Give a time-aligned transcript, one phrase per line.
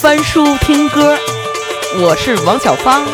[0.00, 1.18] 翻书听歌，
[2.00, 3.04] 我是王小芳。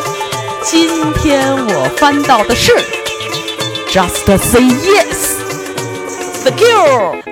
[0.61, 2.71] 今天我翻到的是
[3.89, 7.23] Just Say Yes，Thank you。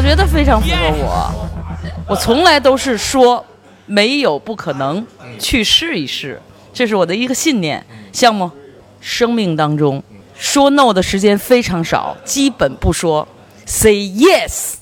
[0.00, 1.30] 我觉得非常符合我，
[2.08, 3.44] 我从来都是说
[3.84, 5.06] 没有不可能，
[5.38, 6.40] 去试一试，
[6.72, 7.84] 这是我的一个信念。
[8.10, 8.50] 像吗，
[9.02, 10.02] 生命当中
[10.34, 13.28] 说 no 的时间非常少，基本不说
[13.66, 14.76] ，say yes。